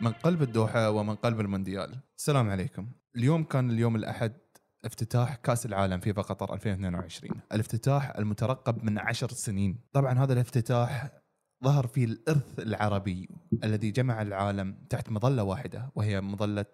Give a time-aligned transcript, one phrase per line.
[0.00, 2.00] من قلب الدوحة ومن قلب المونديال.
[2.18, 2.86] السلام عليكم.
[3.16, 4.32] اليوم كان اليوم الأحد
[4.84, 9.78] افتتاح كأس العالم فيفا قطر 2022 الافتتاح المترقب من عشر سنين.
[9.92, 11.10] طبعا هذا الافتتاح
[11.64, 13.28] ظهر فيه الإرث العربي
[13.64, 16.66] الذي جمع العالم تحت مظلة واحدة وهي مظلة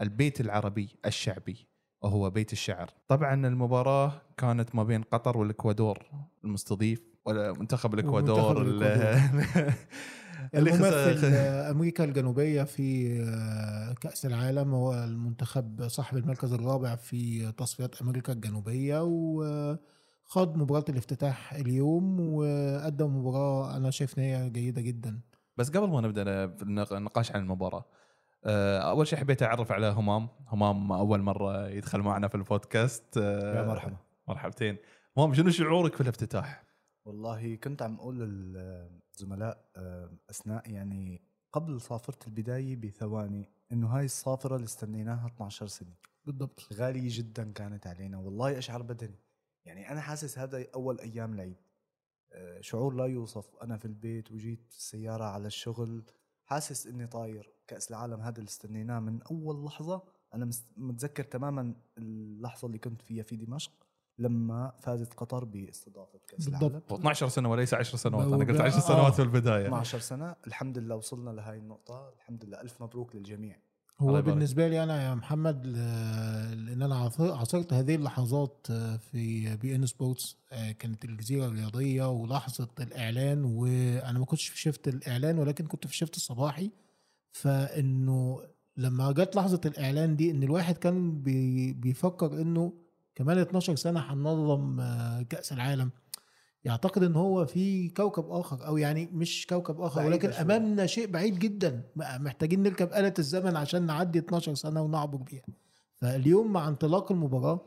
[0.00, 1.68] البيت العربي الشعبي
[2.02, 2.90] وهو بيت الشعر.
[3.08, 5.98] طبعا المباراة كانت ما بين قطر والإكوادور
[6.44, 8.62] المستضيف ولا منتخب الإكوادور.
[10.54, 18.02] الممثل خسر- أمريكا الجنوبية في آه، كأس العالم هو المنتخب صاحب المركز الرابع في تصفيات
[18.02, 25.20] أمريكا الجنوبية وخاض مباراة الافتتاح اليوم وقدم مباراة أنا شايف إن هي جيدة جدا.
[25.56, 26.44] بس قبل ما نبدأ
[26.96, 27.84] النقاش عن المباراة.
[28.44, 30.28] آه، أول شيء حبيت أعرف على همام.
[30.48, 33.18] همام أول مرة يدخل معنا في البودكاست.
[33.18, 33.96] آه، يا مرحبا.
[34.28, 34.76] مرحبتين.
[35.16, 36.64] همام شنو شعورك في الافتتاح؟
[37.04, 38.22] والله كنت عم أقول
[39.12, 45.94] للزملاء آه، أثناء يعني قبل صافره البداية بثواني إنه هاي الصافره اللي استنيناها 12 سنة.
[46.24, 46.72] بالضبط.
[46.72, 49.18] غالية جدا كانت علينا والله أشعر بدني.
[49.64, 51.56] يعني أنا حاسس هذا أول أيام العيد
[52.32, 53.56] آه، شعور لا يوصف.
[53.62, 56.04] أنا في البيت وجيت السياره على الشغل
[56.44, 57.52] حاسس إني طاير.
[57.66, 60.02] كأس العالم هذا اللي استنيناه من أول لحظة
[60.34, 63.81] أنا متذكر تماما اللحظة اللي كنت فيها في دمشق.
[64.22, 66.62] لما فازت قطر باستضافة كأس بالضبط.
[66.70, 68.26] العالم 12 سنه وليس 10 سنوات.
[68.26, 68.62] أنا قلت آه.
[68.64, 69.66] 10 سنوات في البداية.
[69.66, 70.36] 12 سنة.
[70.46, 72.12] الحمد لله وصلنا لهي النقطة.
[72.16, 72.60] الحمد لله.
[72.60, 73.56] ألف مبروك للجميع.
[74.00, 74.24] هو يبارك.
[74.24, 75.72] بالنسبة لي أنا يا محمد ل-
[76.66, 82.68] لأن أنا عاصر- عاصرت هذه اللحظات آه، في beIN Sports آه، كانت الجزيرة الرياضية ولحظه
[82.80, 86.70] الإعلان وأنا ما كنتش في shift الإعلان ولكن كنت في shift الصباحي.
[87.32, 88.40] فإنه
[88.76, 92.72] لما جت لحظة الإعلان دي إن الواحد كان بي بيفكر إنه
[93.14, 95.90] كمان 12 سنة هننظم آه، كأس العالم.
[96.64, 100.40] يعتقد إن هو في كوكب آخر أو يعني مش كوكب آخر ولكن شوية.
[100.42, 101.82] أمامنا شيء بعيد جدا.
[101.96, 105.42] محتاجين نركب آلة الزمن عشان نعدي 12 سنة ونعبر بيها.
[105.96, 107.60] فاليوم مع انطلاق المباراة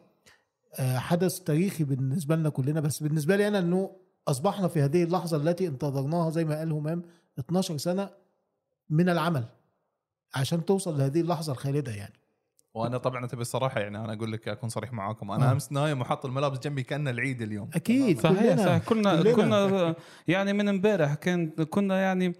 [0.79, 2.79] آه، حدث تاريخي بالنسبة لنا كلنا.
[2.79, 3.95] بس بالنسبة لي أنا إنه
[4.27, 7.01] أصبحنا في هذه اللحظة التي انتظرناها زي ما قال همام
[7.39, 8.09] 12 سنة
[8.89, 9.45] من العمل
[10.35, 12.13] عشان توصل لهذه اللحظة الخالدة يعني.
[12.75, 15.51] وأنا طبعا تبي الصراحه يعني أنا أقول لك أكون صريح معاكم أنا آه.
[15.51, 19.33] أمس نايم وحاط الملابس جنبي كأنه العيد اليوم أكيد صحيح كلنا صحيح كنا كلنا.
[19.67, 19.95] كنا
[20.27, 22.33] يعني من امبارح كان كنا يعني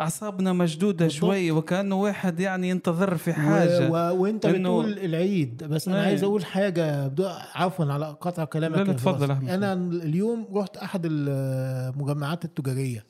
[0.00, 1.20] أعصابنا مشدودة بالضبط.
[1.20, 3.34] شوي وكأنه واحد يعني ينتظر في و...
[3.34, 4.22] حاجة و...
[4.22, 6.06] وأنت إنه- بتقول العيد بس أنا إيه.
[6.06, 7.26] عايز أقول حاجة بدو...
[7.54, 9.30] عفوا على قطع كلامك لا، لا، اتفضل.
[9.30, 9.48] أحمد.
[9.50, 13.06] أنا اليوم رحت أحد المجمعات التجارية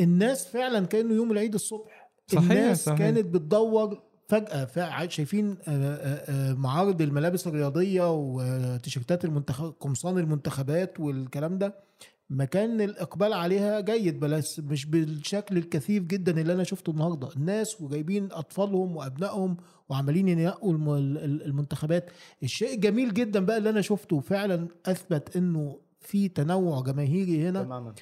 [0.00, 2.98] الناس فعلا كانوا يوم العيد الصبح صحيح، الناس صحيح.
[2.98, 11.58] كانت بتدور فجأة شايفين آه، آه، آه، معارض الملابس الرياضية وتيشيرتات المنتخب قمصان المنتخبات والكلام
[11.58, 11.88] ده.
[12.30, 17.28] مكان الإقبال عليها جيد بس مش بالشكل الكثيف جدا اللي أنا شفته النهارده.
[17.36, 19.56] الناس وجايبين أطفالهم وأبنائهم
[19.88, 22.10] وعمالين ينقوا الم- ال- المنتخبات.
[22.42, 27.94] الشيء الجميل جدا بقى اللي أنا شفته فعلا أثبت إنه في تنوع جماهيري هنا تماما.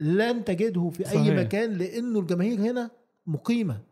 [0.00, 1.36] لن تجده في أي صحيح.
[1.40, 2.90] مكان لأنه الجماهير هنا
[3.26, 3.91] مقيمة.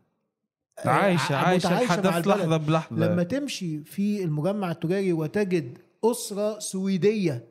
[0.85, 2.27] عايشة عايشة الحدث.
[2.27, 7.45] لحظة بلحظة لما تمشي في المجمع التجاري وتجد أسرة سويدية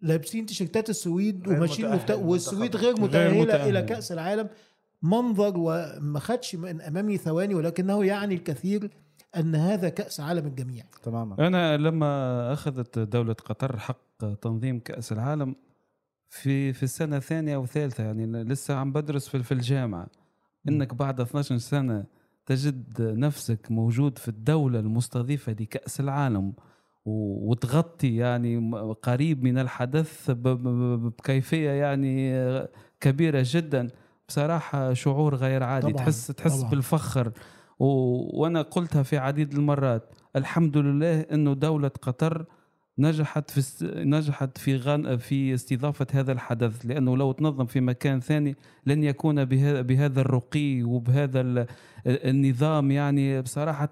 [0.00, 2.00] لابسين تيشيرتات السويد وماشيين.
[2.10, 2.76] والسويد.
[2.76, 3.68] غير غير متأهلة متأهل.
[3.68, 4.48] إلى كأس العالم
[5.02, 8.90] منظر وما خدش من أمامي ثواني ولكنه يعني الكثير
[9.36, 15.56] أن هذا كأس عالم الجميع تماما أنا لما أخذت دولة قطر حق تنظيم كأس العالم
[16.30, 20.06] في في السنة الثانية أو الثالثة يعني لسه عم بدرس في في الجامعة
[20.68, 22.04] إنك بعد 12 سنة
[22.46, 26.52] تجد نفسك موجود في الدولة المستضيفة لكأس العالم
[27.06, 28.70] وتغطي يعني
[29.02, 32.32] قريب من الحدث ب- ب- بكيفية يعني
[33.00, 33.88] كبيرة جدا.
[34.28, 35.86] بصراحة شعور غير عادي.
[35.92, 36.70] طبعاً، تحس تحس طبعاً.
[36.70, 37.32] بالفخر.
[37.78, 37.86] و...
[38.42, 40.10] وأنا قلتها في عديد المرات.
[40.36, 42.44] الحمد لله إنه دولة قطر
[42.98, 43.84] نجحت في است...
[43.84, 45.16] نجحت في غن...
[45.16, 50.82] في استضافة هذا الحدث لأنه لو تنظم في مكان ثاني لن يكون بهذا بهذا الرقي
[50.82, 51.66] وبهذا ال...
[52.06, 52.90] النظام.
[52.90, 53.90] يعني بصراحة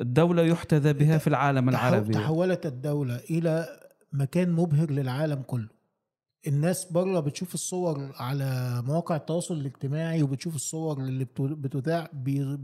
[0.00, 2.12] الدولة يحتذى بها في العالم العربي.
[2.12, 3.66] تحولت الدولة إلى
[4.12, 5.68] مكان مبهر للعالم كله.
[6.46, 12.10] الناس بره بتشوف الصور على مواقع التواصل الاجتماعي وبتشوف الصور اللي بت- بتذاع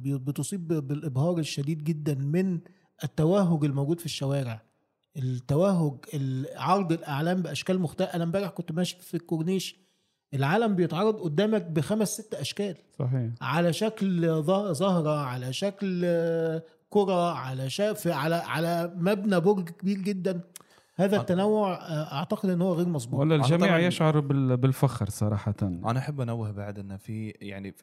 [0.04, 2.58] بتصيب بالإبهار الشديد جدا من
[3.04, 4.62] التوهج الموجود في الشوارع.
[5.16, 9.76] التوهج ال- عرض الأعلام بأشكال مختلفه أنا امبارح كنت ماشي في الكورنيش
[10.34, 12.76] العالم بيتعرض قدامك بخمس ست أشكال.
[12.98, 13.30] صحيح.
[13.40, 14.20] على شكل
[14.74, 20.40] زهرة على شكل آه، كرة على شاف على على مبنى برج كبير جدا.
[21.00, 25.98] هذا التنوع آه، أعتقد إن هو غير مظبوط ولا الجميع يشعر بال- بالفخر صراحة أنا
[25.98, 27.74] أحب أنوه بعد انه في يعني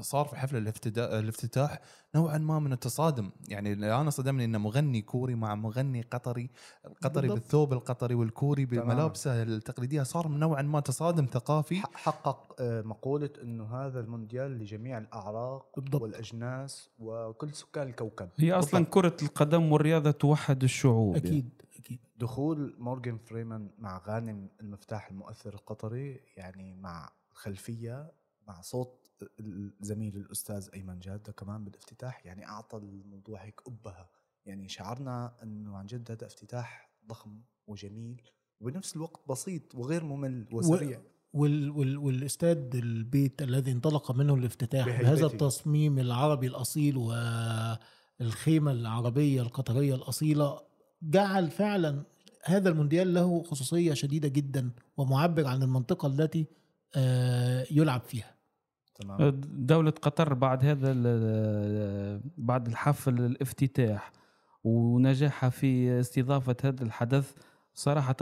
[0.00, 1.80] صار في حفل الافتتاح الافتتاح
[2.14, 6.50] نوعا ما من التصادم يعني أنا صدمني انه مغني كوري مع مغني قطري
[6.86, 7.42] القطري بالضبط.
[7.42, 8.64] بالثوب القطري والكوري.
[8.66, 15.66] بملابسه التقليدية صار نوعا ما تصادم ثقافي حقق آه، مقولة إنه هذا المونديال لجميع الأعراق
[15.76, 16.02] بالضبط.
[16.02, 18.94] والأجناس وكل سكان الكوكب هي أصلا بالضبط.
[18.94, 21.44] كرة القدم والرياضة توحد الشعوب يعني.
[21.86, 22.00] أكيد.
[22.16, 28.12] دخول مورغان فريمان مع غانم المفتاح المؤثر القطري يعني مع خلفية
[28.48, 29.10] مع صوت
[29.40, 34.10] الزميل الأستاذ أيمن جادة كمان بالافتتاح يعني أعطى الموضوع هيك أبهة.
[34.46, 38.22] يعني شعرنا أنه عن جد هذا افتتاح ضخم وجميل
[38.60, 41.02] وبنفس الوقت بسيط وغير ممل وسريع.
[41.32, 44.86] وال وال والاستاد البيت الذي انطلق منه الافتتاح.
[44.86, 50.65] بهذا التصميم العربي الأصيل والخيمة العربية القطرية الأصيلة
[51.02, 52.02] جعل فعلا
[52.44, 56.46] هذا المونديال له خصوصية شديدة جدا ومعبر عن المنطقة التي
[56.96, 58.34] آه، يلعب فيها.
[58.94, 59.40] تمام.
[59.44, 64.12] دولة قطر بعد هذا ال- بعد الحفل الافتتاح
[64.64, 67.32] ونجاحها في استضافة هذا الحدث
[67.74, 68.16] صراحة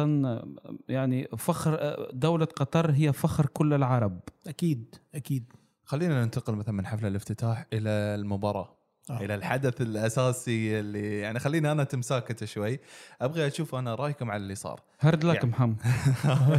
[0.89, 4.21] يعني فخر دولة قطر هي فخر كل العرب.
[4.47, 5.53] أكيد أكيد.
[5.85, 8.77] خلينا ننتقل مثلا من حفل الافتتاح إلى المباراة.
[9.11, 9.21] آه.
[9.21, 12.81] إلى الحدث الأساسي اللي يعني خليني أنا تمساكته شوي.
[13.21, 14.81] أبغى أشوف أنا رأيكم على اللي صار.
[15.01, 15.77] hard luck يعني- محمد.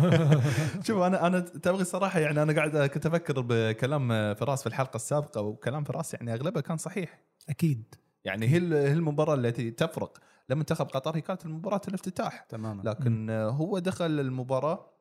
[0.87, 5.41] شوف أنا أنا تبغي الصراحه يعني أنا قاعد كنت أفكر بكلام فراس في الحلقة السابقة
[5.41, 7.19] وكلام فراس يعني أغلبه كان صحيح.
[7.49, 7.95] أكيد.
[8.23, 10.17] يعني هي هي المباراة التي تفرق.
[10.49, 12.41] لمنتخب قطر هي كانت المباراة الافتتاح.
[12.49, 12.81] تماما.
[12.89, 14.91] لكن آه، هو دخل المباراة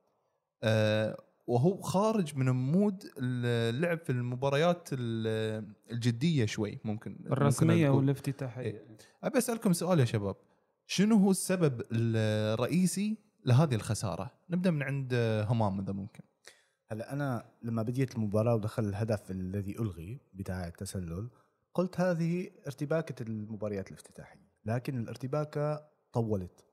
[0.63, 7.97] آه، وهو خارج من mood اللعب في المباريات ال- الجدية شوي ممكن ممكن الرسمية نقول.
[7.99, 8.87] والافتتاحية
[9.23, 10.37] أبي أسألكم سؤال يا شباب
[10.87, 15.15] شنو هو السبب الرئيسي لهذه الخسارة؟ نبدأ من عند
[15.49, 16.23] همام إذا ممكن.
[16.91, 21.31] هلا أنا لما بديت المباراة ودخل الهدف الذي ألغي بتاع التسلل
[21.75, 26.65] قلت هذه ارتباكة المباريات الافتتاحية لكن الارتباكة طولت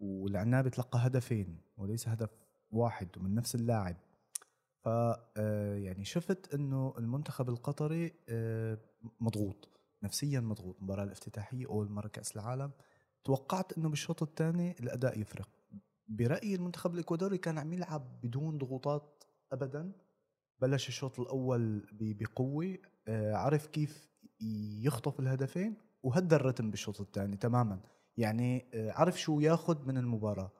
[0.00, 2.30] والعنابي تلقى هدفين وليس هدف
[2.72, 3.96] واحد ومن نفس اللاعب.
[4.84, 8.78] ف آه، يعني شفت إنه المنتخب القطري آه،
[9.20, 9.68] مضغوط
[10.02, 10.76] نفسيا مضغوط.
[10.78, 12.70] المباراه الافتتاحية أول مرة كأس العالم.
[13.24, 15.48] توقعت إنه بالشوط الثاني الأداء يفرق.
[16.08, 19.92] برأيي المنتخب الإكوادوري كان عم يلعب بدون ضغوطات ابدا.
[20.60, 22.78] بلش الشوط الأول بقوة
[23.08, 24.10] آه، عرف كيف
[24.82, 27.80] يخطف الهدفين وهدى الرتم بالشوط الثاني تماما.
[28.16, 30.52] يعني عرف شو ياخذ من المباراة.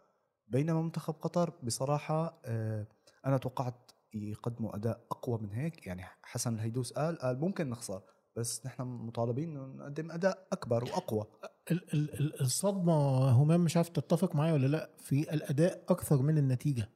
[0.50, 2.86] بينما منتخب قطر بصراحة آه،
[3.26, 5.86] أنا توقعت يقدموا أداء أقوى من هيك.
[5.86, 8.02] يعني حسن الهيدوس قال قال ممكن نخسر
[8.36, 11.24] بس نحن مطالبين إنه نقدم أداء أكبر وأقوى.
[11.70, 12.92] ال- ال- ال- الصدمة
[13.30, 16.88] همام مش عارف تتفق معايا ولا لأ في الأداء أكثر من النتيجة.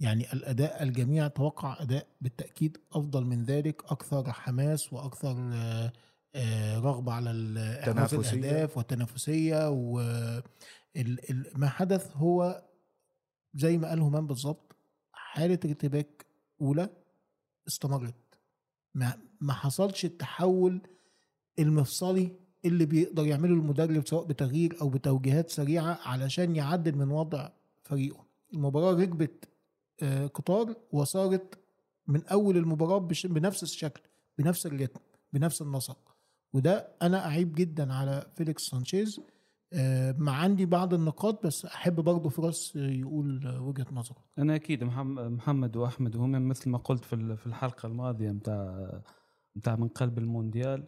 [0.00, 5.92] يعني الأداء الجميع توقع أداء بالتأكيد أفضل من ذلك أكثر حماس وأكثر آه،
[6.34, 7.30] آه، رغبة على
[7.82, 8.14] إحراز.
[8.14, 12.62] الأهداف والتنافسية وما حدث هو
[13.54, 14.76] زي ما قال همام بالظبط
[15.12, 16.26] حالة ارتباك
[16.60, 16.88] أولى
[17.68, 18.14] استمرت.
[18.94, 20.80] ما ما حصلش التحول
[21.58, 22.32] المفصلي
[22.64, 27.48] اللي بيقدر يعمله المدرب سواء بتغيير أو بتوجيهات سريعة علشان يعدل من وضع
[27.82, 28.26] فريقه.
[28.54, 29.48] المباراة ركبت
[30.02, 31.58] آه، قطار وصارت
[32.06, 34.00] من أول المباراة بنفس الشكل
[34.38, 35.00] بنفس الريتم
[35.32, 36.16] بنفس النسق.
[36.52, 39.20] وده أنا أعيب جدا على فيليكس سانشيز
[40.18, 44.16] مع عندي بعض النقاط بس أحب برضه فراس آه، يقول آه، وجهة نظره.
[44.38, 48.88] أنا أكيد محم- محمد وأحمد وهم مثل ما قلت في الحلقة الماضية متاع
[49.56, 50.84] متاع من قلب المونديال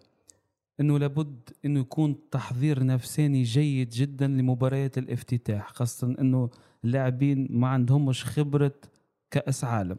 [0.81, 6.51] إنه لابد إنه يكون تحضير نفساني جيد جدا لمباريات الافتتاح خاصة إنه
[6.85, 8.73] اللاعبين ما عندهمش خبرة
[9.31, 9.97] كأس عالم.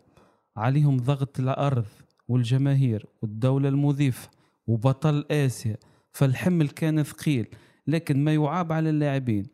[0.57, 1.85] عليهم ضغط الأرض
[2.27, 4.29] والجماهير والدولة المضيفة
[4.67, 5.77] وبطل آسيا
[6.11, 7.47] فالحمل كان ثقيل.
[7.87, 9.47] لكن ما يعاب على اللاعبين.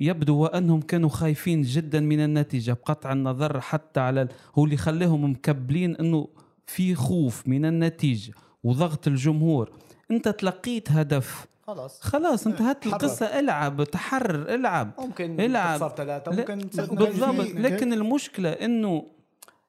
[0.00, 5.96] يبدو وأنهم كانوا خايفين جدا من النتيجة بقطع النظر حتى على هو اللي خلاهم مكبلين
[5.96, 6.28] إنه
[6.66, 8.32] في خوف من النتيجة
[8.64, 9.70] وضغط الجمهور.
[10.10, 11.46] أنت تلقيت هدف.
[11.66, 12.00] خلاص.
[12.00, 12.92] خلاص انتهت حرر.
[12.94, 13.26] القصة.
[13.26, 14.92] العب تحرر العب.
[14.98, 15.82] ممكن العب.
[16.26, 17.46] ممكن تصير بالضبط.
[17.54, 19.06] لكن المشكلة إنه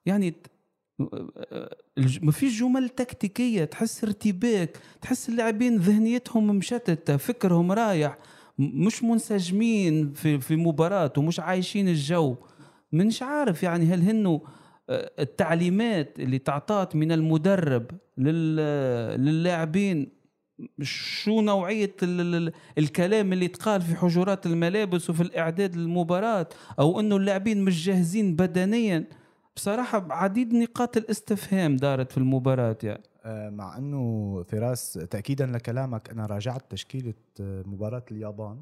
[0.05, 0.33] يعني
[2.21, 8.17] ما فيش جمل تكتيكية تحس ارتباك تحس اللاعبين ذهنيتهم مشتته فكرهم رايح
[8.59, 12.35] مش منسجمين في في مباراة ومش عايشين الجو.
[12.91, 14.47] منش عارف يعني هل هنو
[14.89, 20.09] آه، التعليمات اللي تعطات من المدرب لل- للاعبين
[20.81, 21.41] شو
[22.03, 26.47] ال الكلام اللي يتقال في حجرات الملابس وفي الإعداد للمباراة
[26.79, 29.07] أو إنه اللاعبين مش جاهزين بدنيا؟
[29.59, 33.03] بصراحة عديد نقاط الاستفهام دارت في المباراة يعني.
[33.25, 38.61] آه، مع إنه فراس تاكيدا لكلامك أنا راجعت تشكيلة آه، مباراة اليابان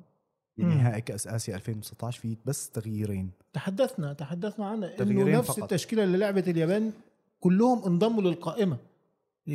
[0.58, 3.32] بنهائي كأس آسيا 2019 في بس تغييرين.
[3.54, 5.64] تحدثنا تحدثنا عنها إنه تغييرين نفس فقط.
[5.64, 6.92] التشكيلة اللي لعبت اليابان
[7.40, 8.78] كلهم انضموا للقائمة.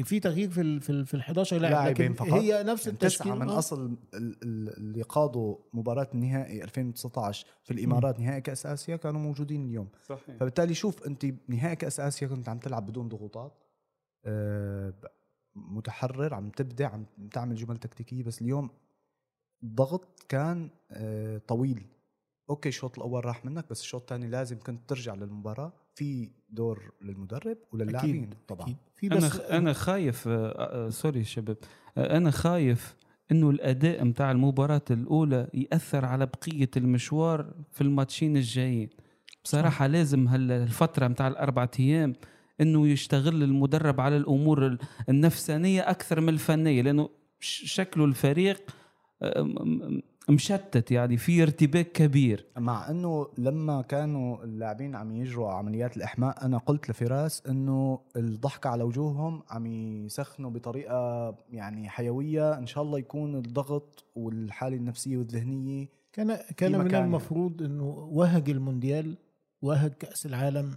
[0.04, 2.28] في تغيير في ال في ال في ال 11 لاعب لاعبين لكن فقط.
[2.32, 3.48] هي نفس يعني التشكيل تسعة من.
[3.50, 9.64] أصل ال- ال- اللي قادوا مباراة النهائي 2019 في الإمارات نهائي كأس آسيا كانوا موجودين
[9.66, 9.88] اليوم.
[10.08, 10.36] صحيح.
[10.36, 13.52] فبالتالي شوف أنت نهائي كأس آسيا كنت عم تلعب بدون ضغوطات
[14.26, 15.06] ب-
[15.54, 18.70] متحرر عم تبدع عم تعمل جمل تكتيكية بس اليوم
[19.62, 21.86] الضغط كان آه، طويل.
[22.50, 25.72] okay الشوط الأول راح منك بس الشوط الثاني لازم كنت ترجع للمباراة.
[25.94, 28.62] في دور للمدرب وللاعبين طبعا.
[28.66, 28.76] أكيد.
[28.96, 31.56] في أنا بس خ- أنا خايف آه، آه، sorry شباب.
[31.98, 32.96] آه، أنا خايف
[33.32, 38.88] إنه الأداء متاع المباراة الأولى يأثر على بقية المشوار في الماتشين الجايين.
[39.44, 42.12] بصراحة لازم هالفتره متاع الاربع أيام
[42.60, 47.08] إنه يشتغل المدرب على الأمور ال- النفسانية أكثر من الفنية لأنه
[47.40, 48.70] شكله الفريق
[50.28, 52.46] مشتت يعني في ارتباك كبير.
[52.58, 58.82] مع إنه لما كانوا اللاعبين عم يجروا عمليات الإحماء أنا قلت لفراس إنه الضحكه على
[58.84, 62.58] وجوههم عم يسخنوا بطريقة يعني حيوية.
[62.58, 66.94] إن شاء الله يكون الضغط والحالة النفسية والذهنية كان كان من.
[66.94, 69.16] المفروض إنه وهج المونديال
[69.62, 70.74] وهج كأس العالم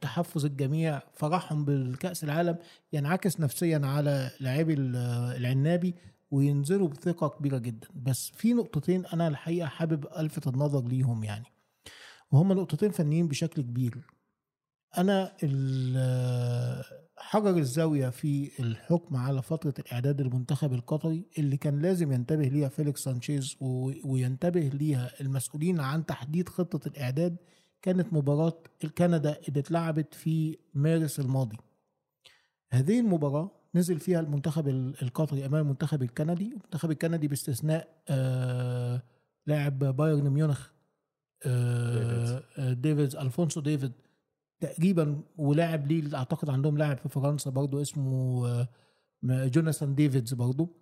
[0.00, 2.56] تحفز الجميع فرحهم بالكاس العالم
[2.92, 4.96] ينعكس نفسيا على لاعبي ال-
[5.36, 5.94] العنابي.
[6.30, 7.88] وينزلوا بثقة كبيرة جدا.
[7.94, 11.46] بس في نقطتين أنا الحقيقة حابب ألفت النظر ليهم يعني.
[12.30, 14.06] وهم نقطتين فنيين بشكل كبير.
[14.98, 15.32] أنا
[17.16, 23.04] حجر الزاوية في الحكم على فترة الإعداد المنتخب القطري اللي كان لازم ينتبه ليها فيليكس
[23.04, 23.56] سانشيز
[24.04, 27.36] وينتبه ليها المسؤولين عن تحديد خطة الإعداد
[27.82, 31.56] كانت مباراة الكندا اللي اتلعبت في مارس الماضي.
[32.70, 36.46] هذه المباراة نزل فيها المنتخب ال- القطري أمام المنتخب الكندي.
[36.48, 39.02] المنتخب الكندي باستثناء آه
[39.46, 40.68] لاعب بايرن ميونخ
[41.46, 43.92] آه آه، ديفيدز ألفونسو ديفيد
[44.60, 48.68] تقريبا ولاعب اللي أعتقد عندهم لاعب في فرنسا برضو اسمه آه،
[49.24, 50.76] جوناثان ديفيدز برضو.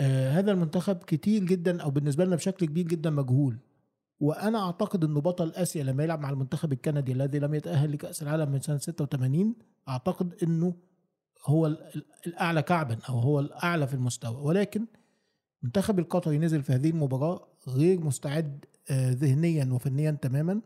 [0.00, 3.58] آه هذا المنتخب كتير جدا أو بالنسبة لنا بشكل كبير جدا مجهول.
[4.20, 8.52] وأنا أعتقد إنه بطل آسيا لما يلعب مع المنتخب الكندي الذي لم يتأهل لكأس العالم
[8.52, 9.54] من سنة 86
[9.88, 10.74] أعتقد إنه
[11.44, 14.36] هو ال- ال- الأعلى كعبا أو هو الأعلى في المستوى.
[14.42, 14.86] ولكن
[15.62, 20.60] المنتخب القطري نزل في هذه المباراة غير مستعد آه، ذهنيا وفنيا تماما.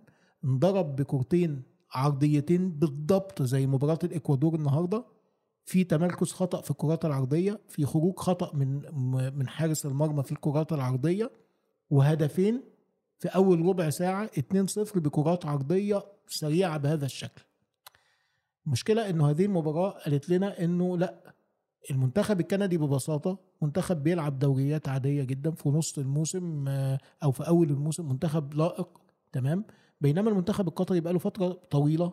[0.44, 5.04] انضرب بكورتين عرضيتين بالضبط زي مباراة الإكوادور النهارده.
[5.64, 8.82] في تمركز خطأ في الكرات العرضية في خروج خطأ من
[9.38, 11.30] من حارس المرمى في الكرات العرضية
[11.90, 12.62] وهدفين
[13.18, 17.42] في أول ربع ساعة 2-0 بكرات عرضية سريعة بهذا الشكل.
[18.66, 21.14] المشكلة إنه هذه المباراة قالت لنا إنه لأ
[21.90, 27.70] المنتخب الكندي ببساطة منتخب بيلعب دوريات عادية جدا في نص الموسم آه، أو في أول
[27.70, 28.88] الموسم منتخب لائق
[29.32, 29.64] تمام
[30.00, 32.12] بينما المنتخب القطري بقاله فترة طويلة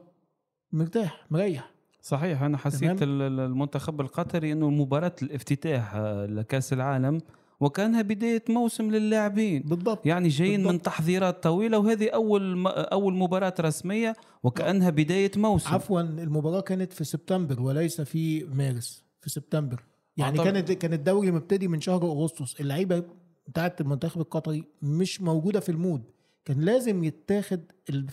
[0.72, 2.98] مرتاح مريح صحيح أنا حسيت تمام.
[3.02, 7.22] ال- ال- المنتخب القطري إنه مباراة الافتتاح آه، لكأس العالم
[7.64, 9.62] وكانها بداية موسم للاعبين.
[9.62, 10.06] بالضبط.
[10.06, 10.86] يعني جايين من بالضبط.
[10.86, 15.70] تحضيرات طويلة وهذه أول أول مباراة رسمية وكأنها بداية موسم.
[15.74, 19.84] عفوا المباراة كانت في سبتمبر وليس في مارس في سبتمبر.
[20.18, 22.62] يعني أعتقد- كانت كان الدوري مبتدي من شهر أغسطس.
[22.62, 23.04] اللعيبة
[23.48, 26.04] بتاعت المنتخب القطري مش موجودة في المود.
[26.46, 27.62] كان لازم يتاخد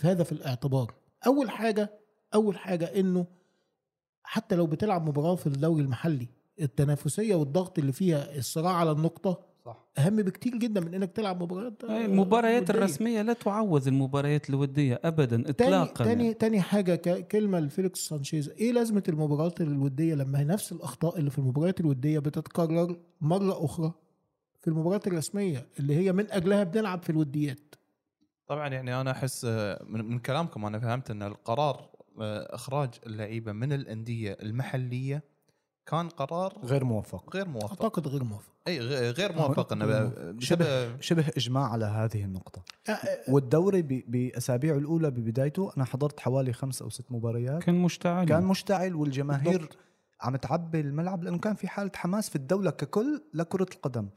[0.01, 0.93] هذا في الاعتبار.
[1.27, 1.99] أول حاجة
[2.33, 3.25] أول حاجة إنه
[4.23, 6.27] حتى لو بتلعب مباراة في الدوري المحلي
[6.61, 11.83] التنافسية والضغط اللي فيها الصراع على النقطة صح أهم بكتير جدا من إنك تلعب مباريات
[11.83, 12.73] آه، المباريات ودية.
[12.73, 16.33] الرسمية لا تعوض المباريات الودية ابدا تاني اطلاقا تاني يعني.
[16.33, 21.29] تاني حاجة ك- كلمة لفيليكس سانشيز إيه لازمة المباريات الودية لما هي نفس الأخطاء اللي
[21.29, 23.93] في المباريات الودية بتتكرر مرة أخرى
[24.61, 27.75] في المباريات الرسمية اللي هي من أجلها بنلعب في الوديات
[28.47, 31.89] طبعا يعني أنا أحس آه، من, من كلامكم أنا فهمت إن القرار
[32.21, 35.23] آه، إخراج اللعيبة من الأندية المحلية
[35.91, 37.35] كان قرار غير موفق.
[37.35, 37.69] غير موفق.
[37.83, 38.79] أعتقد غير موافق أي
[39.11, 42.61] غير موفق إنه شبه شبه إجماع على هذه النقطة.
[42.89, 47.63] آه، آه، والدوري ب- باسابيعه الأولى ببدايته أنا حضرت حوالي خمس أو ست مباريات.
[47.63, 48.25] كان مشتعل.
[48.25, 49.77] كان مشتعل والجماهير بالضبط.
[50.21, 54.07] عم تعبي الملعب لأنه كان في حالة حماس في الدولة ككل لكرة القدم.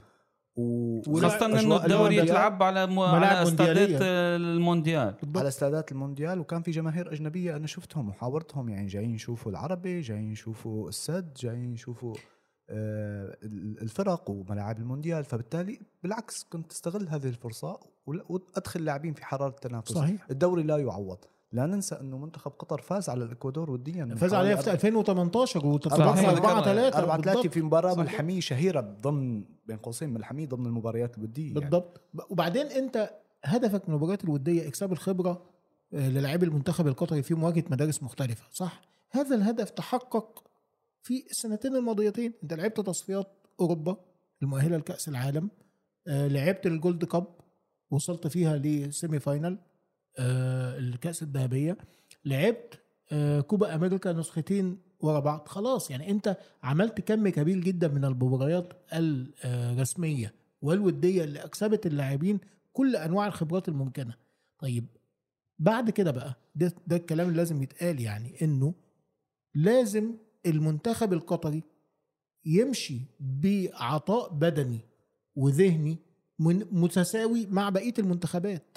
[0.56, 1.02] و...
[1.20, 2.98] خاصه إنه الدوري يتلعب على م...
[3.00, 4.02] على ملاعب استادات.
[4.02, 4.98] المونديال.
[5.06, 10.00] على بالضبط استادات المونديال وكان في جماهير أجنبية أنا شفتهم وحاورتهم يعني جايين يشوفوا العربي
[10.00, 12.14] جايين يشوفوا السد جايين يشوفوا
[12.70, 15.24] آه، ال- الفرق وملاعب المونديال.
[15.24, 19.92] فبالتالي بالعكس كنت تستغل هذه الفرصة وأدخل لاعبين في حرارة التنافس.
[19.92, 20.26] صحيح.
[20.30, 21.18] الدوري لا يعوض.
[21.54, 26.14] لا ننسى انه منتخب قطر فاز على الاكوادور وديا فاز عليها في 2018 أربعة وتطلعنا
[26.14, 26.28] صحيح.
[26.28, 27.94] 4 3 4 3 في مباراه.
[27.94, 31.60] ملحميه شهيره ضمن بين قوسين ملحميه ضمن المباريات الوديه يعني.
[31.60, 33.10] بالضبط وبعدين انت
[33.44, 35.42] هدفك من المباريات الوديه اكساب الخبره
[35.94, 38.80] آه، للاعبي المنتخب القطري في مواجهه مدارس مختلفه صح
[39.10, 40.44] هذا الهدف تحقق
[41.02, 43.26] في السنتين الماضيتين انت لعبت تصفيات
[43.60, 43.96] اوروبا
[44.42, 45.50] المؤهله لكاس العالم
[46.08, 47.26] آه، لعبت ال Gold Cup
[47.90, 49.73] وصلت فيها لسيمي فاينل آه،
[50.18, 51.78] الكأس الذهبية.
[52.24, 52.78] لعبت
[53.12, 55.48] آه، كوبا أمريكا نسختين ورا بعض.
[55.48, 62.40] خلاص يعني أنت عملت كم كبير جدا من المباريات الرسمية والودية اللي أكسبت اللاعبين
[62.72, 64.14] كل أنواع الخبرات الممكنة.
[64.58, 64.86] طيب
[65.58, 68.74] بعد كده بقى ده, ده الكلام اللي لازم يتقال يعني إنه
[69.54, 70.14] لازم
[70.46, 71.62] المنتخب القطري
[72.44, 74.80] يمشي بعطاء بدني
[75.36, 75.98] وذهني
[76.38, 78.73] متساوي مع بقية المنتخبات.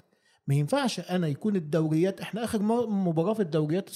[0.47, 3.89] ما ينفعش أنا يكون الدوريات إحنا آخر مباراة في الدوريات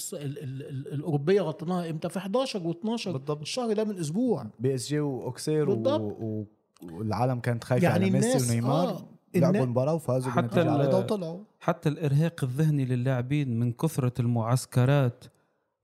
[0.92, 3.40] الأوروبية غطيناها إمتى؟ في 11 و12 بالضبط.
[3.40, 4.46] الشهر ده من أسبوع.
[4.58, 6.44] PSG وأوكسير و...
[6.92, 11.38] والعالم كانت خايفة يعني على ميسي ونيمار آه، لعبوا المباراة وفازوا حتى عريضه وطلعوا.
[11.60, 15.24] حتى الإرهاق الذهني للاعبين من كثرة المعسكرات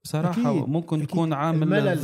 [0.03, 1.09] بصراحة أكيد، ممكن أكيد.
[1.09, 1.99] يكون عامل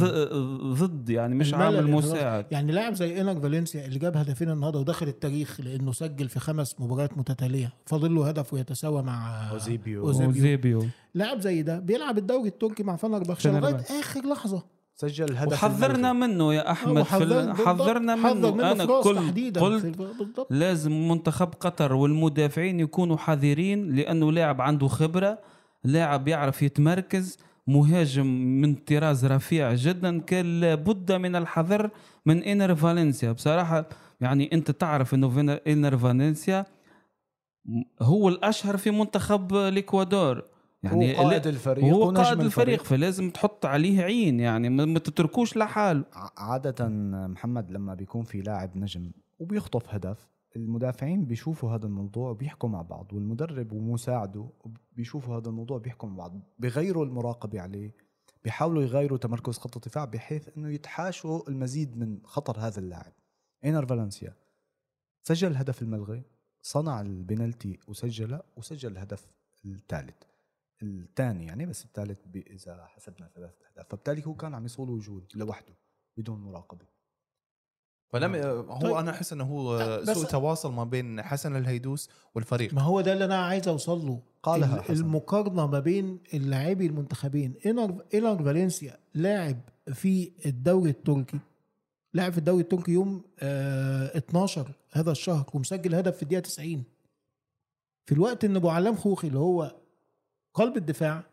[0.74, 1.92] ضد يعني مش عامل.
[1.92, 6.40] مساعد يعني لاعب زي انر فالنسيا اللي جاب هدفين النهارده ودخل التاريخ لأنه سجل في
[6.40, 10.30] خمس مباريات متتالية فاضل له هدف ويتساوى مع أوزيبيو أوزيبيو.
[10.30, 13.76] وزيبيو لاعب زي ده بيلعب الدوري التركي مع فنربخشة لغاية.
[14.00, 14.64] آخر لحظة
[14.96, 16.14] سجل الهدف وحذرنا.
[16.14, 19.08] منه يا أحمد في حذرنا حذر منه أنا فراس
[19.58, 25.40] قلت لازم منتخب قطر والمدافعين يكونوا حذرين لأنه لاعب عنده خبرة
[25.84, 27.38] لاعب يعرف يتمركز
[27.68, 28.26] مهاجم
[28.62, 31.90] من طراز رفيع جدا كان لابد من الحذر
[32.26, 33.32] من انر فالنسيا.
[33.32, 33.86] بصراحة
[34.22, 36.66] يعني أنت تعرف إنه انر فالنسيا
[38.02, 40.44] هو الأشهر في منتخب الإكوادور.
[40.84, 42.84] يعني هو قائد الفريق هو قائد الفريق.
[42.84, 44.40] فلازم تحط عليه عين.
[44.40, 46.04] يعني ما تتركوش لحاله.
[46.14, 46.88] ع- عادة
[47.28, 53.14] محمد لما بيكون في لاعب نجم وبيخطف هدف المدافعين بيشوفوا هذا الموضوع وبيحكوا مع بعض
[53.14, 54.50] والمدرب ومساعده
[54.92, 57.96] بيشوفوا هذا الموضوع بيحكوا مع بعض بيغيروا المراقبة عليه
[58.44, 63.14] بيحاولوا يغيروا تمركز خط الدفاع بحيث إنه يتحاشوا المزيد من خطر هذا اللاعب.
[63.64, 64.34] إينر فالنسيا
[65.24, 66.24] سجل الهدف الملغي
[66.62, 69.32] صنع البنالتي وسجله وسجل الهدف
[69.66, 70.24] الثالث
[70.84, 75.74] الثاني يعني بس الثالث اذا حسبنا ثلاث أهداف فبالتالي هو كان عم يصول وجود لوحده
[76.18, 76.95] بدون مراقبة.
[78.10, 78.36] فلم
[78.70, 78.94] هو طيب.
[78.94, 82.74] أنا أحس إنه هو سوء تواصل ما بين حسن الهيدوس والفريق.
[82.74, 84.20] ما هو ده اللي أنا عايز أوصل له.
[84.44, 84.94] قالها ال- حسن.
[84.94, 87.54] المقارنة ما بين اللاعبي المنتخبين.
[87.66, 89.58] انر انر فالنسيا لاعب
[89.94, 91.40] في الدوري التركي
[92.14, 96.84] لاعب في الدوري التركي يوم آه 12 هذا الشهر ومسجل هدف في الدقيقة 90
[98.06, 99.76] في الوقت إن أبو علام خوخي اللي هو
[100.54, 101.24] قلب الدفاع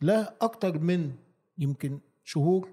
[0.00, 1.12] لا أكتر من
[1.58, 2.68] يمكن شهور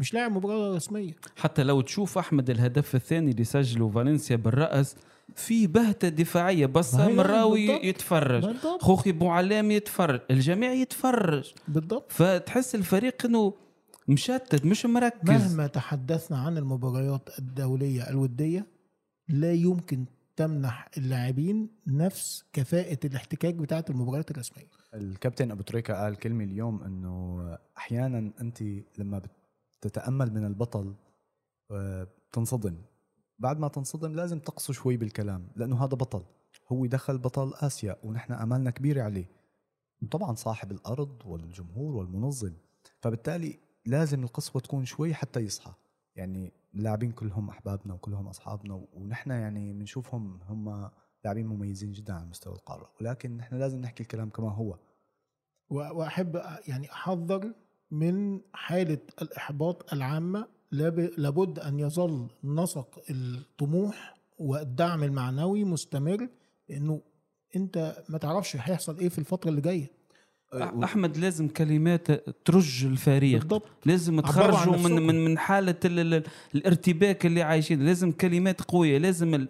[0.00, 1.12] مش لاعب مباراة رسمية.
[1.36, 4.96] حتى لو تشوف أحمد الهدف الثاني اللي سجله فالنسيا بالرأس
[5.36, 7.84] في بهتة دفاعية بس مراوي بالضبط.
[7.84, 8.46] يتفرج.
[8.46, 8.82] بالضبط.
[8.82, 10.20] خوخي أبو علام يتفرج.
[10.30, 11.52] الجميع يتفرج.
[11.68, 12.12] بالضبط.
[12.12, 13.54] فتحس الفريق إنه
[14.08, 15.30] مشتت مش مركز.
[15.30, 18.66] مهما تحدثنا عن المباريات الدولية الودية
[19.28, 20.04] لا يمكن
[20.36, 24.66] تمنح اللاعبين نفس كفاءة الاحتكاك بتاعة المباريات الرسمية.
[24.94, 27.40] الكابتن أبو تريكة قال كلمة اليوم إنه
[27.78, 28.62] أحيانا أنت
[28.98, 29.22] لما
[29.82, 30.94] بتتامل من البطل
[31.70, 32.82] آه، بتنصدم
[33.38, 36.22] بعد ما تنصدم لازم تقصوا شوي بالكلام لأنه هذا بطل.
[36.72, 39.26] هو دخل بطل آسيا ونحن امالنا كبيره عليه.
[40.10, 42.52] طبعا صاحب الأرض والجمهور والمنظم.
[43.00, 45.72] فبالتالي لازم القسوه تكون شوي حتى يصحى.
[46.16, 50.90] يعني اللاعبين كلهم أحبابنا وكلهم أصحابنا ونحن يعني بنشوفهم هم
[51.24, 52.90] لاعبين مميزين جدا على مستوى القارة.
[53.00, 54.78] ولكن نحن لازم نحكي الكلام كما هو.
[55.70, 57.54] و- وأحب يعني أحذر
[57.90, 66.28] من حالة الإحباط العامة لاب- لابد أن يظل نسق الطموح والدعم المعنوي مستمر
[66.68, 67.00] لأنه
[67.56, 70.00] أنت ما تعرفش هيحصل إيه في الفترة اللي جاية.
[70.84, 72.10] أحمد لازم كلمات
[72.46, 73.38] ترج الفريق.
[73.40, 73.68] بالضبط.
[73.86, 75.06] لازم تخرجوا من.
[75.06, 76.22] من من حالة ال ال
[76.54, 77.82] الارتباك اللي عايشين.
[77.84, 78.98] لازم كلمات قوية.
[78.98, 79.46] لازم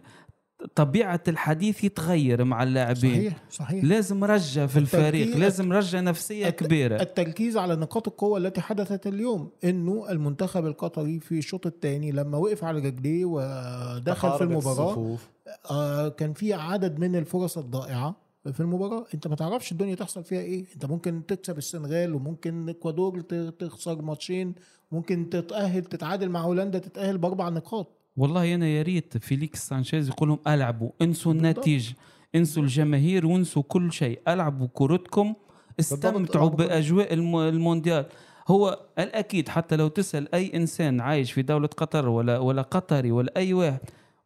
[0.75, 3.14] طبيعة الحديث يتغير مع اللاعبين.
[3.14, 3.85] صحيح صحيح.
[3.85, 7.03] لازم رجع في الفريق لازم رجع نفسية الت- كبيرة.
[7.03, 12.64] التركيز على نقاط القوة التي حدثت اليوم إنه المنتخب القطري في الشوط الثاني لما وقف
[12.64, 15.29] على رجليه ودخل في الصفوف.
[15.70, 18.16] آه كان في عدد من الفرص الضائعة
[18.53, 19.07] في المباراة.
[19.14, 20.64] أنت ما تعرفش الدنيا تحصل فيها إيه.
[20.75, 23.20] أنت ممكن تكسب السنغال وممكن الاكوادور
[23.59, 24.55] تخسر ماتشين
[24.92, 27.99] ممكن تتأهل تتعادل مع هولندا تتأهل بأربع نقاط.
[28.16, 31.33] والله أنا يا ريت فيليكس سانشيز يقول لهم ألعبوا انسوا.
[31.33, 31.94] النتيجه
[32.35, 35.35] انسوا الجماهير وانسوا كل شيء ألعبوا كرتكم
[35.81, 36.49] استمتعوا.
[36.49, 38.07] بأجواء الم- المونديال
[38.49, 43.33] هو الأكيد حتى لو تسأل أي إنسان عايش في دولة قطر ولا ولا قطري ولا
[43.37, 43.79] أي واحد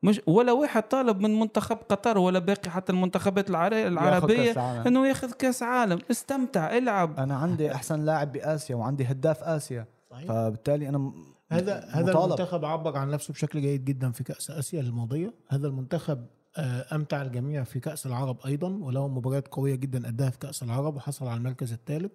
[0.02, 4.52] مش ولا واحد طالب من منتخب قطر ولا باقي حتى المنتخبات العربية.
[4.86, 10.28] إنه ياخذ كأس عالم استمتع العب أنا عندي أحسن لاعب بآسيا وعندي هداف آسيا صحيح.
[10.28, 11.12] فبالتالي أنا
[11.54, 12.24] هذا هذا مطالب.
[12.24, 15.34] المنتخب عبر عن نفسه بشكل جيد جدا في كأس آسيا الماضية.
[15.48, 20.38] هذا المنتخب آه، أمتع الجميع في كأس العرب أيضا وله مباريات قوية جدا أداها في
[20.38, 22.12] كأس العرب وحصل على المركز الثالث.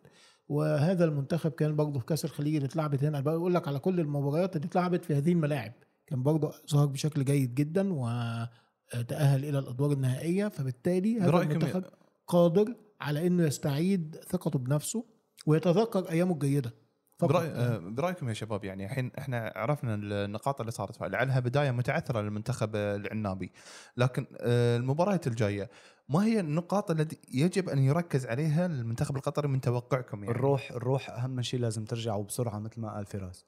[0.50, 3.20] وهذا المنتخب كان برضه في كأس الخليج اللي اتلعبت هنا.
[3.20, 5.74] بقول لك على كل المباريات اللي اتلعبت في هذه الملاعب
[6.08, 10.48] كان برضه ظهر بشكل جيد جدا وتاهل إلى الأدوار النهائية.
[10.48, 11.84] فبالتالي هذا المنتخب
[12.28, 15.06] قادر على إنه يستعيد ثقته بنفسه
[15.46, 16.74] ويتذكر أيامه الجيدة.
[17.22, 22.22] برأي آه، برأيكم يا شباب يعني الحين إحنا عرفنا النقاط اللي صارت لعلها بداية متعثرة
[22.22, 23.52] للمنتخب العنابي.
[23.98, 25.70] لكن آه، المباريات الجاية
[26.10, 31.10] ما هي النقاط التي يجب أن يركز عليها المنتخب القطري من توقعكم يعني؟ الروح الروح
[31.10, 33.46] أهم شيء لازم ترجع وبسرعه مثل ما قال فراس.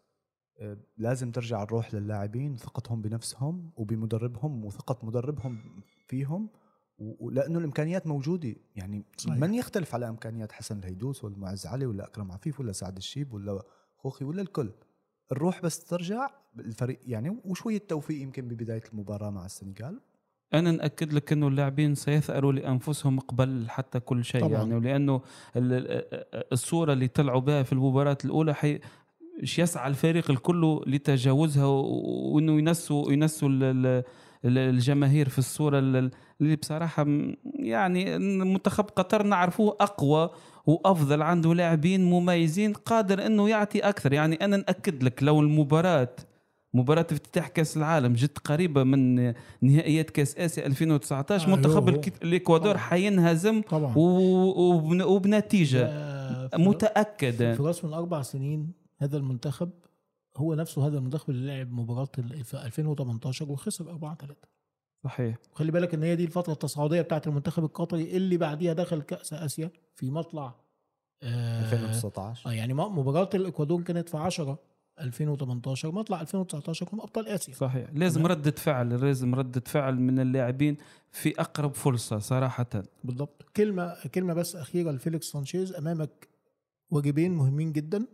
[0.59, 6.49] آه، لازم ترجع الروح للاعبين ثقتهم بنفسهم وبمدربهم وثقة مدربهم فيهم
[7.19, 9.37] ولأنه الإمكانيات موجودة يعني صحيح.
[9.37, 13.33] من يختلف على إمكانيات حسن الهيدوس ولا معز علي ولا أكرم عفيف ولا سعد الشيب
[13.33, 13.61] ولا
[13.97, 14.69] خوخي ولا الكل
[15.31, 19.99] الروح بس ترجع الفريق يعني وشوية توفيق يمكن ببداية المباراة مع السنغال
[20.53, 24.53] أنا ناكد لك إنه اللاعبين سيثأروا لأنفسهم قبل حتى كل شيء طبعاً.
[24.57, 25.21] يعني ولأنه
[25.55, 26.03] ال-
[26.53, 28.79] الصورة اللي طلعوا بها في المباراة الأولى حي
[29.57, 33.49] يسعى الفريق الكل لتجاوزها وإنه ينسوا ينسوا
[34.45, 37.05] الجماهير في الصورة ال- اللي بصراحة
[37.55, 40.29] يعني منتخب قطر نعرفوه أقوى
[40.65, 44.13] وأفضل عنده لاعبين مميزين قادر إنه يعطي أكثر.
[44.13, 46.09] يعني أنا نأكد لك لو المباراة
[46.73, 49.15] مباراة افتتاح كأس العالم جت قريبة من
[49.61, 52.77] نهائيات كأس آسيا 2019 آه، منتخب هو- الإكوادور.
[52.77, 53.61] حينهزم
[55.05, 55.85] وبنتيجة
[56.47, 57.53] في- متأكدة.
[57.55, 59.69] في راس من أربع سنين هذا المنتخب
[60.37, 64.35] هو نفسه هذا المنتخب اللي لعب مباراة ال- في 2018 وخسر 4 3
[65.03, 65.37] صحيح.
[65.53, 69.71] خلي بالك إن هي دي الفترة التصاعدية بتاعت المنتخب القطري اللي بعديها دخل كأس آسيا
[69.95, 70.55] في مطلع
[71.23, 74.59] آه 2019 آه يعني مباراة الإكوادور كانت في 10
[75.01, 77.53] 2018 مطلع 2019 هم أبطال آسيا.
[77.53, 77.89] صحيح.
[77.93, 78.31] لازم تمام.
[78.31, 80.77] ردة فعل لازم ردة فعل من اللاعبين
[81.11, 82.69] في أقرب فرصة صراحة.
[83.03, 83.45] بالضبط.
[83.55, 86.27] كلمة كلمة بس أخيرة لفيليكس سانشيز أمامك
[86.91, 88.05] واجبين مهمين جدا.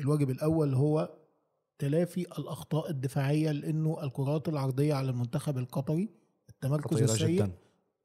[0.00, 1.10] الواجب الأول هو
[1.78, 6.08] تلافي الأخطاء الدفاعية لأنه الكرات العرضية على المنتخب القطري
[6.48, 7.52] التمركز السيء جدا.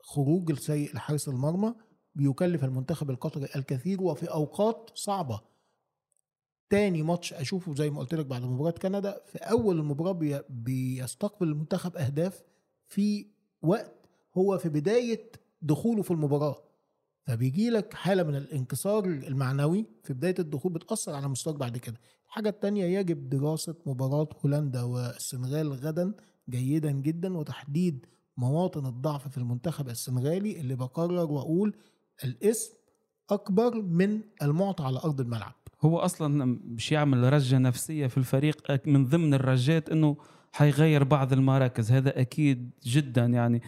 [0.02, 1.76] خروج السيء لحارس المرمى
[2.16, 5.42] بيكلف المنتخب القطري الكثير وفي أوقات صعبة.
[6.70, 11.48] تاني ماتش أشوفه زي ما قلت لك بعد مباراة كندا في أول المباراة بي بيستقبل
[11.48, 12.44] المنتخب أهداف
[12.88, 13.28] في
[13.62, 15.32] وقت هو في بداية
[15.62, 16.73] دخوله في المباراة.
[17.24, 21.98] فبيجي لك حالة من الانكسار المعنوي في بداية الدخول بتأثر على مستواك بعد كده.
[22.28, 26.14] الحاجة التانية يجب دراسة مباراة هولندا والسنغال غدا
[26.50, 28.06] جيدا جدا وتحديد
[28.38, 31.76] مواطن الضعف في المنتخب السنغالي اللي بقرر وأقول
[32.24, 32.74] الاسم
[33.30, 35.54] أكبر من المعطى على أرض الملعب.
[35.82, 40.18] هو أصلا مش يعمل رجة نفسية في الفريق من ضمن الرجات أنه
[40.52, 41.92] حيغير بعض المراكز.
[41.92, 43.62] هذا أكيد جدا يعني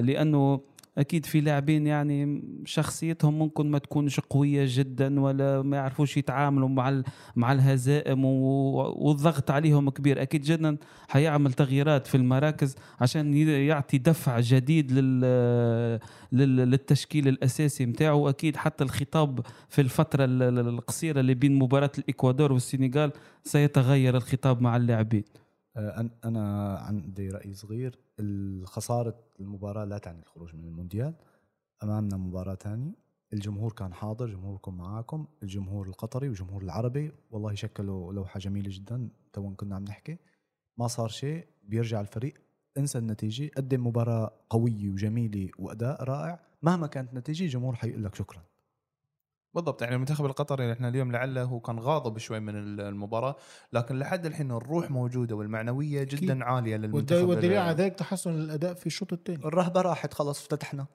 [0.00, 0.60] لأنه
[0.98, 7.02] أكيد في لاعبين يعني شخصيتهم ممكن ما تكونش قوية جدا ولا ما يعرفوش يتعاملوا مع
[7.36, 10.22] مع الهزائم والضغط عليهم كبير.
[10.22, 10.76] أكيد جدا
[11.08, 15.20] حيعمل تغييرات في المراكز عشان يعطي دفع جديد لل
[16.32, 18.14] لل- للتشكيل الأساسي متاعه.
[18.14, 23.12] وأكيد حتى الخطاب في الفترة ال- ال- القصيرة اللي بين مباراة الإكوادور والسنغال
[23.44, 25.24] سيتغير الخطاب مع اللاعبين.
[26.24, 27.98] أنا عندي رأي صغير.
[28.64, 31.14] خساره المباراة لا تعني الخروج من المونديال.
[31.82, 32.92] أمامنا مباراة ثانية.
[33.32, 35.26] الجمهور كان حاضر جمهوركم معاكم.
[35.42, 37.12] الجمهور القطري والجمهور العربي.
[37.30, 39.08] والله شكلوا لوحة جميلة جدا.
[39.32, 40.16] تو كنا عم نحكي.
[40.78, 41.46] ما صار شيء.
[41.62, 42.34] بيرجع الفريق.
[42.78, 43.50] انسى النتيجة.
[43.56, 46.40] قدم مباراة قوية وجميلة وأداء رائع.
[46.62, 48.42] مهما كانت النتيجة الجمهور حيقول لك شكرا.
[49.54, 53.36] بالضبط يعني المنتخب القطري إحنا اليوم لعله هو كان غاضب شوي من المباراة
[53.72, 56.42] لكن لحد الحين الروح موجودة والمعنوية جدا أكيد.
[56.42, 59.44] عالية للمنتخب والدليل على ذلك تحسن الأداء في الشوط الثاني.
[59.44, 60.86] الرهبة راحت خلاص افتتحنا.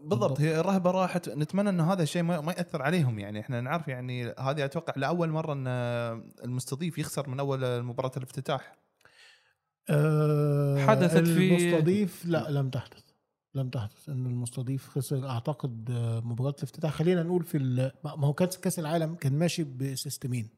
[0.00, 3.88] بالضبط هي الرهبة راحت نتمنى انه هذا الشيء ما ما يأثر عليهم يعني إحنا نعرف
[3.88, 5.66] يعني هذه أتوقع لأول مرة إن
[6.44, 8.76] المستضيف يخسر من أول مباراة الافتتاح.
[9.90, 13.05] أه حدثت في- المستضيف لا لم تحدث.
[13.56, 15.28] لم تحدث إن المستضيف خسر.
[15.28, 19.64] أعتقد آه، مباراة الافتتاح خلينا نقول في ال- ما هو كأس كأس العالم كان ماشي
[19.64, 20.48] بسيستمين.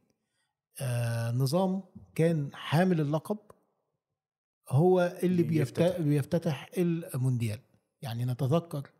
[0.80, 1.82] آه نظام
[2.14, 3.38] كان حامل اللقب
[4.68, 6.00] هو اللي بيفت- يفتتح.
[6.00, 7.58] بيفتتح المونديال.
[8.02, 8.90] يعني نتذكر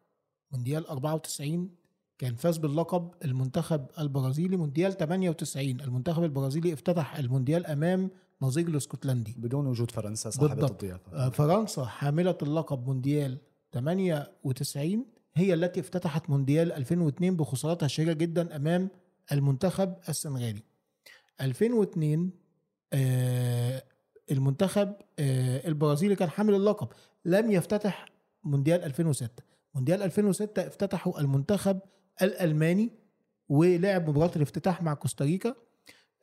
[0.52, 1.70] مونديال 94
[2.18, 4.56] كان فاز باللقب المنتخب البرازيلي.
[4.56, 8.10] مونديال 98 المنتخب البرازيلي افتتح المونديال أمام
[8.42, 10.66] نظير الاسكتلندي بدون وجود فرنسا صاحبة.
[10.66, 11.12] الضيافة.
[11.12, 13.38] آه، فرنسا حاملة اللقب مونديال
[13.72, 15.04] 98
[15.34, 18.88] هي التي افتتحت مونديال 2002 بخسارتها الشهيرة جدا أمام
[19.32, 20.62] المنتخب السنغالي.
[21.40, 22.30] 2002
[22.92, 23.82] آه،
[24.30, 26.88] المنتخب آه، البرازيلي كان حامل اللقب
[27.24, 28.06] لم يفتتح
[28.44, 29.42] مونديال 2006
[29.74, 31.80] مونديال 2006 افتتحوا المنتخب
[32.22, 32.90] الألماني
[33.48, 35.54] ولعب مباراة الافتتاح مع كوستاريكا.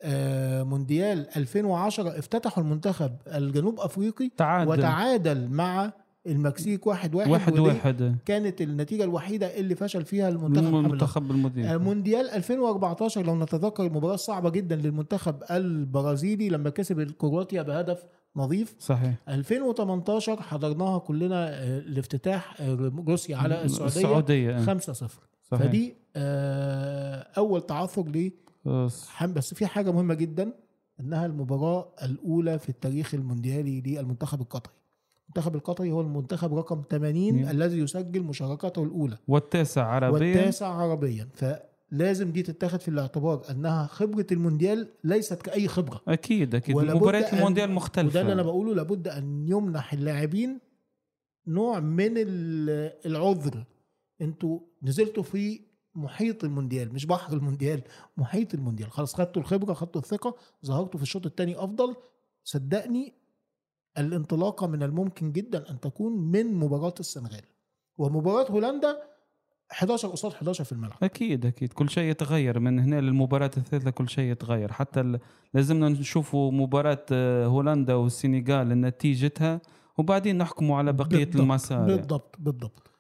[0.02, 4.32] آه، مونديال 2010 افتتحوا المنتخب الجنوب أفريقي.
[4.38, 4.70] تعادل.
[4.72, 5.94] وتعادل مع
[6.28, 8.18] المكسيك واحد واحد, واحد واحد.
[8.26, 10.66] كانت النتيجة الوحيدة اللي فشل فيها المنتخب.
[10.76, 17.62] المنتخب آه، المدير مونديال 2014 لو نتذكر المباراة الصعبة جدا للمنتخب البرازيلي لما كسب الكرواتيا
[17.62, 18.04] بهدف
[18.36, 18.76] نظيف.
[18.80, 19.14] صحيح.
[19.30, 23.88] 2018 حضرناها كلنا آه، الافتتاح آه، روسيا على السعودية
[24.58, 24.94] السعودية 5-0
[25.52, 25.64] صحيح.
[25.68, 28.32] فدي آه، أول تعثر ليه
[28.66, 30.54] بس- في حاجة مهمة جدا
[31.00, 34.74] إنها المباراة الأولى في التاريخ المونديالي للمنتخب القطري.
[35.38, 37.50] المنتخب القطري هو المنتخب رقم 80 مم.
[37.50, 39.18] الذي يسجل مشاركته الأولى.
[39.28, 40.12] والتاسع عربيا.
[40.36, 41.30] والتاسع عربيا.
[41.34, 46.02] فلازم دي تتاخد في الاعتبار أنها خبرة المونديال ليست كأي خبرة.
[46.08, 46.76] أكيد أكيد.
[46.78, 48.10] مباريات المونديال مختلفة.
[48.10, 50.60] وده اللي أنا بقوله لابد أن يمنح اللاعبين
[51.48, 53.64] نوع من ال- العذر.
[54.22, 55.60] أنتوا نزلتوا في
[55.96, 57.82] محيط المونديال مش بحر المونديال
[58.18, 58.92] محيط المونديال.
[58.92, 61.96] خلاص خدتوا الخبرة خدتوا الثقة ظهرتوا في الشوط الثاني أفضل.
[62.44, 63.14] صدقني
[63.98, 67.42] الانطلاقة من الممكن جدا أن تكون من مباراة السنغال.
[67.98, 68.98] ومباراة هولندا
[69.72, 70.98] 11 قصاد 11 في الملعب.
[71.04, 71.74] أكيد أكيد.
[71.74, 74.72] كل شيء يتغير من هنا للمباراة الثالثة كل شيء يتغير.
[74.72, 75.20] حتى ال...
[75.54, 79.62] لازمنا نشوفوا مباراة آه، هولندا والسنغال نتيجتها
[79.98, 82.92] وبعدين نحكموا على بقية بالضبط، المسار بالضبط بالضبط.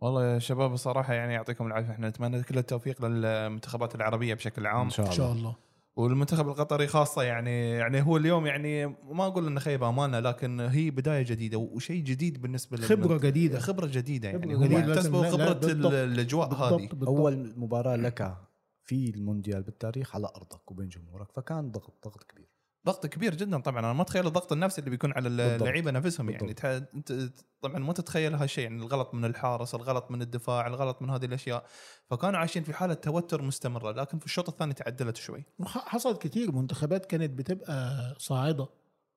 [0.00, 1.90] والله يا شباب بصراحة يعني يعطيكم العافية.
[1.90, 4.84] إحنا نتمنى كل التوفيق للمنتخبات العربية بشكل عام.
[4.84, 5.56] إن شاء إن الله شاء الله.
[5.96, 10.90] والمنتخب القطري خاصة يعني يعني هو اليوم يعني ما أقول إنه خيب أمانة لكن هي
[10.90, 15.30] بداية جديدة وشيء جديد بالنسبة للمن- خبرة جديدة خبرة جديدة يعني خبرة لازم- اكتسبوا لا-
[15.30, 15.92] لا، خبرة بالضبط.
[15.92, 17.08] الأجواء هذه بالضبط.
[17.08, 18.36] أول مباراة لك
[18.82, 22.48] في المونديال بالتاريخ على أرضك وبين جمهورك فكان ضغط ضغط كبير
[22.86, 23.78] ضغط كبير جدا طبعا.
[23.78, 25.28] أنا ما أتخيل الضغط النفسي اللي بيكون على.
[25.28, 26.46] اللعيبة نفسهم يعني.
[26.46, 26.64] بالضبط.
[26.94, 31.24] أنت طبعا ما تتخيل هالشيء يعني الغلط من الحارس الغلط من الدفاع الغلط من هذه
[31.24, 31.66] الأشياء.
[32.10, 35.44] فكانوا عايشين في حالة توتر مستمرة لكن في الشوط الثاني تعدلت شوي.
[35.64, 36.52] حصلت كتير.
[36.52, 38.68] منتخبات كانت بتبقى صاعدة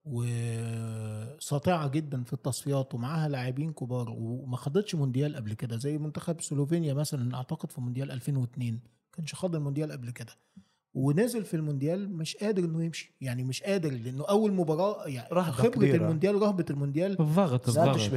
[0.06, 5.78] وساطعه جدا في التصفيات ومعاها لاعبين كبار وما خدتش مونديال قبل كده.
[5.78, 8.80] زي منتخب سلوفينيا مثلا أعتقد في مونديال 2002
[9.14, 10.34] كانش خد المونديال قبل كده.
[10.96, 13.14] ونزل في المونديال مش قادر إنه يمشي.
[13.22, 15.96] يعني مش قادر لأنه أول مباراة يعني رهبة خبرة كبيرة.
[15.96, 17.22] المونديال رهبة المونديال.
[17.22, 18.12] الضغط لا الضغط.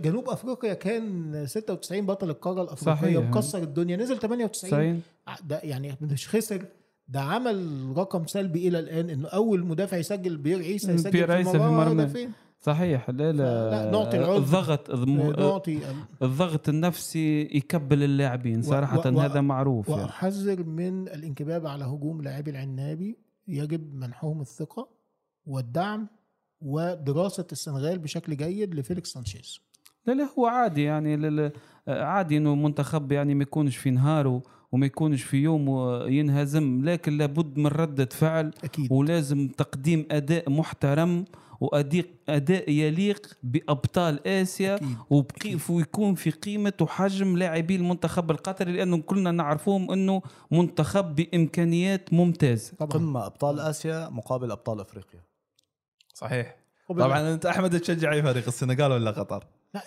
[0.00, 3.18] جنوب أفريقيا كان 96 بطل القارة الأفريقية صحيح.
[3.18, 3.96] ومكسر الدنيا.
[3.96, 5.00] نزل 98 90
[5.48, 6.64] ده يعني مش خسر.
[7.08, 11.50] ده عمل رقم سلبي إلى الآن إنه أول مدافع يسجل بير عيسى يسجل في عيسى
[11.50, 12.02] في المباراه مرمى.
[12.02, 14.36] هدفين صحيح لا لا, نعطي.
[14.36, 15.78] الضغط الض- نعطي
[16.22, 20.02] الضغط النفسي يكبل اللاعبين صراحة و- و- هذا معروف يعني.
[20.02, 23.18] وأحذر من الانكباب على هجوم لاعبي العنابي.
[23.48, 24.88] يجب منحهم الثقة
[25.46, 26.08] والدعم
[26.60, 29.60] ودراسة السنغال بشكل جيد لفيليكس سانشيز.
[30.06, 31.50] لا لا هو عادي يعني
[31.88, 34.42] عادي إنه منتخب يعني ما يكونش في نهاره
[34.72, 35.68] وما يكونش في يوم
[36.08, 38.92] ينهزم لكن لابد من ردة فعل أكيد.
[38.92, 41.24] ولازم تقديم أداء محترم
[41.60, 49.30] واداء أداء يليق بأبطال آسيا وبقيف ويكون في قيمة وحجم لاعبي المنتخب القطري لأنه كلنا
[49.30, 55.20] نعرفوهم إنه منتخب بإمكانيات ممتازه قمه أبطال آسيا مقابل أبطال أفريقيا.
[56.14, 56.56] صحيح.
[56.88, 57.34] طبعا طبعا.
[57.34, 59.82] أنت أحمد تشجع أي فريق السنغال ولا قطر؟ لا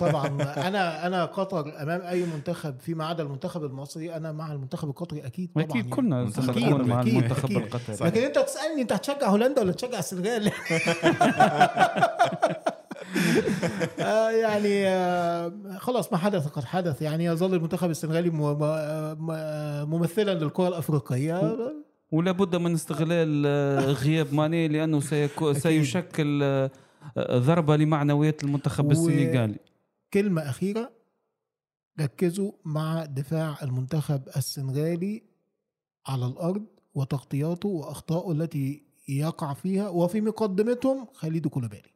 [0.00, 0.26] طبعا
[0.68, 5.50] أنا أنا قطر أمام أي منتخب فيما عدا المنتخب المصري أنا مع المنتخب القطري أكيد
[5.54, 5.90] طبعا أكيد يعني.
[5.90, 6.72] كلنا القطري.
[6.84, 7.50] مع أكيد، المنتخب.
[7.50, 7.96] القطري.
[8.08, 10.50] لكن أنت تسألني أنت هتشجع هولندا ولا تشجع السنغال
[14.00, 18.30] آه يعني آه خلاص ما حدث قد حدث يعني يظل المنتخب السنغالي
[19.86, 21.56] ممثلا للكرة الأفريقية
[22.10, 25.00] ولا بد من استغلال آه، غياب ماني لأنه.
[25.52, 26.42] سيشكل
[27.18, 29.56] ضربه لمعنويات المنتخب و- السنغالي
[30.12, 30.92] كلمة أخيرة
[32.00, 35.22] ركزوا مع دفاع المنتخب السنغالي
[36.06, 41.92] على الأرض وتغطياته وأخطائه التي يقع فيها وفي مقدمتهم خليدو كولوبالي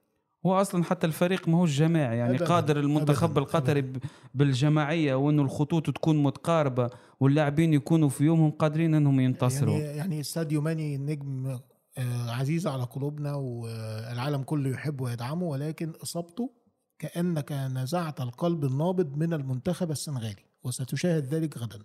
[0.47, 2.47] هو أصلا حتى الفريق ما هوش جماعي يعني أبداً.
[2.47, 3.41] قادر المنتخب أبداً.
[3.41, 3.93] القطري
[4.35, 6.91] بالجماعية وإنه الخطوط تكون متقاربة
[7.21, 11.59] واللاعبين يكونوا في يومهم قادرين إنهم ينتصروا يعني يعني ساديو ماني نجم
[11.99, 16.51] آه، عزيز على قلوبنا والعالم كله يحبه ويدعمه ولكن إصابته
[16.99, 21.79] كأنك نزعت القلب النابض من المنتخب السنغالي وستشاهد ذلك غدا.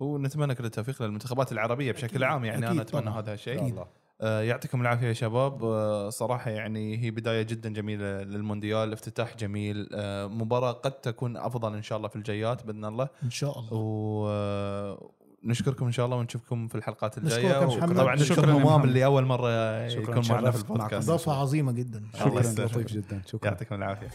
[0.00, 2.22] ونتمنى كل التوفيق للمنتخبات العربية بشكل أكيد.
[2.22, 3.18] عام يعني أكيد أنا أتمنى طبعاً.
[3.18, 3.86] هذا الشيء الله.
[4.20, 5.64] آه، يعطيكم العافية يا شباب.
[5.64, 9.88] آه، صراحة يعني هي بداية جدا جميلة للمونديال افتتاح جميل.
[9.94, 13.08] آه، مباراة قد تكون أفضل إن شاء الله في الجايات بإذن الله.
[13.22, 13.70] إن شاء الله.
[15.44, 17.76] ونشكركم إن شاء الله ونشوفكم في الحلقات الجاية.
[17.76, 18.84] طبعا نشكر شكراً محمد.
[18.84, 19.50] اللي أول مرة
[19.86, 20.58] يكون معنا في.
[20.58, 22.40] البودكاست إضافة عظيمة جدا شكرا.
[22.40, 24.08] لطيف جدا شكرا يعطيكم العافية